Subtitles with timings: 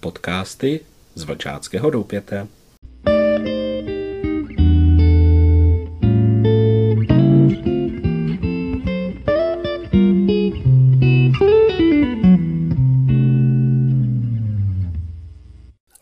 [0.00, 0.80] Podcasty
[1.14, 2.46] z Vlčáckého doupěte.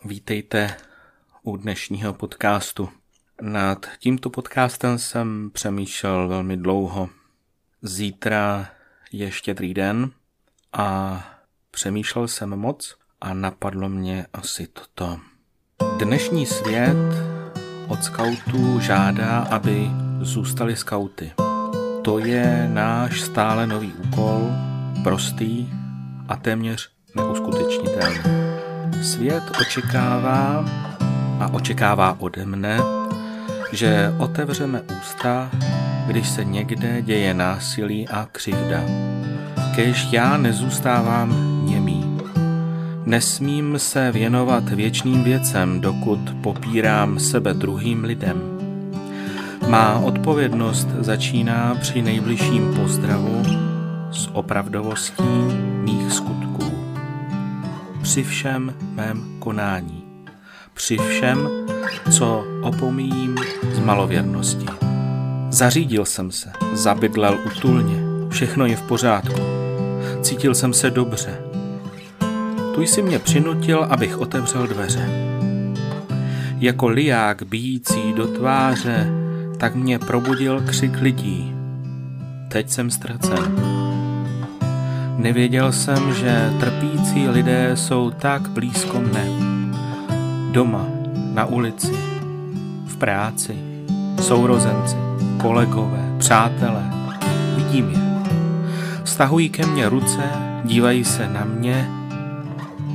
[0.05, 0.77] Vítejte
[1.43, 2.89] u dnešního podcastu.
[3.41, 7.09] Nad tímto podcastem jsem přemýšlel velmi dlouho.
[7.81, 8.71] Zítra
[9.11, 10.11] je štědrý den
[10.73, 11.23] a
[11.71, 15.19] přemýšlel jsem moc a napadlo mě asi toto.
[15.99, 16.97] Dnešní svět
[17.87, 21.31] od skautů žádá, aby zůstali skauty.
[22.01, 24.51] To je náš stále nový úkol,
[25.03, 25.69] prostý
[26.27, 28.19] a téměř neuskutečnitelný.
[29.03, 30.65] Svět očekává
[31.39, 32.79] a očekává ode mne,
[33.71, 35.51] že otevřeme ústa,
[36.07, 38.83] když se někde děje násilí a křivda.
[39.75, 41.58] Kež já nezůstávám.
[43.09, 48.41] Nesmím se věnovat věčným věcem, dokud popírám sebe druhým lidem.
[49.67, 53.43] Má odpovědnost začíná při nejbližším pozdravu
[54.11, 55.23] s opravdovostí
[55.83, 56.73] mých skutků.
[58.01, 60.03] Při všem mém konání.
[60.73, 61.49] Při všem,
[62.11, 63.35] co opomíjím
[63.73, 64.65] z malověrnosti.
[65.49, 67.95] Zařídil jsem se, zabydlel utulně,
[68.29, 69.41] všechno je v pořádku.
[70.21, 71.48] Cítil jsem se dobře.
[72.79, 75.09] Tu jsi mě přinutil, abych otevřel dveře.
[76.59, 79.09] Jako liák bíjící do tváře,
[79.57, 81.53] tak mě probudil křik lidí.
[82.51, 83.59] Teď jsem ztracen.
[85.17, 89.25] Nevěděl jsem, že trpící lidé jsou tak blízko mne.
[90.51, 90.85] Doma,
[91.33, 91.93] na ulici,
[92.85, 93.55] v práci,
[94.21, 94.95] sourozenci,
[95.41, 96.91] kolegové, přátelé.
[97.55, 97.99] Vidím je.
[99.03, 100.23] Stahují ke mně ruce,
[100.63, 101.98] dívají se na mě.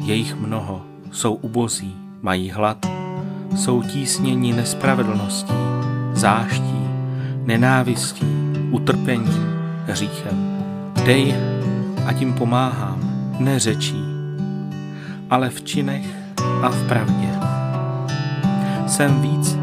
[0.05, 2.87] Jejich mnoho, jsou ubozí, mají hlad,
[3.57, 5.55] jsou tísněni nespravedlností,
[6.13, 6.89] záští,
[7.45, 8.27] nenávistí,
[8.71, 9.47] utrpením,
[9.87, 10.65] hříchem.
[11.05, 11.35] Dej,
[12.07, 13.01] a tím pomáhám,
[13.39, 14.05] ne řečí,
[15.31, 16.07] ale v činech
[16.63, 17.29] a v pravdě.
[18.87, 19.59] Jsem víc,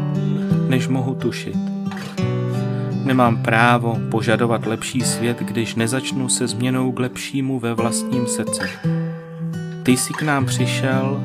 [0.68, 1.56] než mohu tušit.
[3.04, 8.62] Nemám právo požadovat lepší svět, když nezačnu se změnou k lepšímu ve vlastním srdci.
[9.82, 11.20] Ty jsi k nám přišel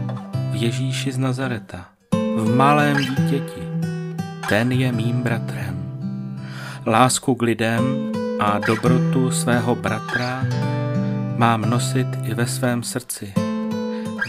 [0.52, 1.86] v Ježíši z Nazareta,
[2.38, 3.62] v malém dítěti.
[4.50, 5.78] Ten je mým bratrem.
[6.86, 7.84] Lásku k lidem
[8.40, 10.46] a dobrotu svého bratra
[11.38, 13.34] mám nosit i ve svém srdci.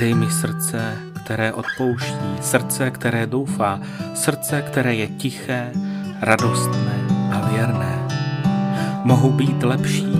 [0.01, 3.81] Dej mi srdce, které odpouští, srdce, které doufá,
[4.15, 5.73] srdce, které je tiché,
[6.21, 8.09] radostné a věrné.
[9.05, 10.13] Mohu být lepší,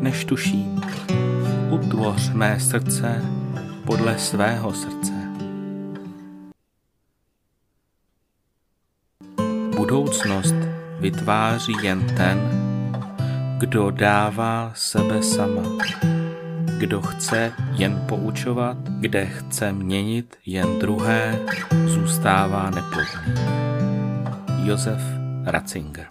[0.00, 0.80] než tuším.
[1.70, 3.35] Utvoř mé srdce
[3.86, 5.12] podle svého srdce.
[9.76, 10.54] Budoucnost
[11.00, 12.38] vytváří jen ten,
[13.58, 15.62] kdo dává sebe sama
[16.78, 21.38] kdo chce jen poučovat, kde chce měnit jen druhé,
[21.86, 23.34] zůstává neplodný.
[24.64, 25.00] Josef
[25.44, 26.08] Ratzinger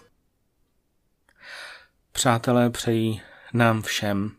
[2.12, 3.22] Přátelé přejí
[3.52, 4.30] nám všem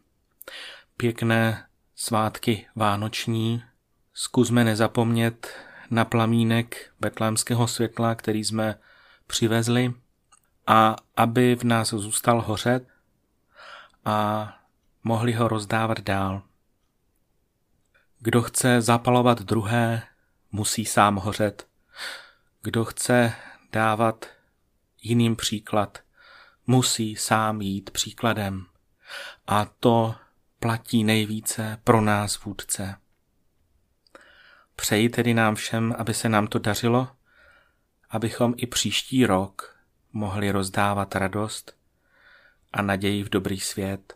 [0.98, 1.67] pěkné
[2.00, 3.64] svátky vánoční.
[4.14, 5.48] Zkusme nezapomnět
[5.90, 8.80] na plamínek betlémského světla, který jsme
[9.28, 9.94] přivezli
[10.68, 12.88] a aby v nás zůstal hořet
[14.06, 14.50] a
[15.04, 16.42] mohli ho rozdávat dál.
[18.20, 20.04] Kdo chce zapalovat druhé,
[20.52, 21.68] musí sám hořet.
[22.62, 23.34] Kdo chce
[23.72, 24.26] dávat
[25.02, 26.00] jiným příklad,
[26.68, 28.66] musí sám jít příkladem.
[29.48, 30.16] A to
[30.68, 32.96] platí nejvíce pro nás vůdce.
[34.76, 37.08] Přeji tedy nám všem, aby se nám to dařilo,
[38.10, 39.78] abychom i příští rok
[40.14, 41.78] mohli rozdávat radost
[42.74, 44.14] a naději v dobrý svět